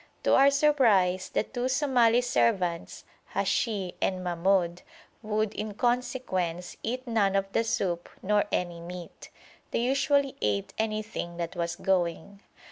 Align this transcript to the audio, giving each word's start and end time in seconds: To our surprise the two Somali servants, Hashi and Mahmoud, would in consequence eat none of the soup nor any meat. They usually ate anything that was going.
To 0.23 0.33
our 0.33 0.49
surprise 0.49 1.29
the 1.29 1.43
two 1.43 1.67
Somali 1.69 2.21
servants, 2.21 3.05
Hashi 3.35 3.93
and 4.01 4.23
Mahmoud, 4.23 4.81
would 5.21 5.53
in 5.53 5.75
consequence 5.75 6.75
eat 6.81 7.05
none 7.05 7.35
of 7.35 7.51
the 7.51 7.63
soup 7.63 8.09
nor 8.23 8.45
any 8.51 8.79
meat. 8.79 9.29
They 9.69 9.81
usually 9.83 10.35
ate 10.41 10.73
anything 10.79 11.37
that 11.37 11.55
was 11.55 11.75
going. 11.75 12.41